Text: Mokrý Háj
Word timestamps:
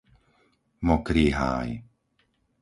Mokrý 0.81 1.25
Háj 1.37 1.69